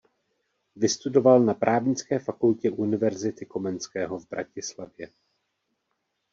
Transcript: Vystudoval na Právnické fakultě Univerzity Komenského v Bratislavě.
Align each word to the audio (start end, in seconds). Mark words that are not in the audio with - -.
Vystudoval 0.75 1.39
na 1.43 1.53
Právnické 1.53 2.19
fakultě 2.19 2.71
Univerzity 2.71 3.45
Komenského 3.45 4.19
v 4.19 4.29
Bratislavě. 4.29 5.11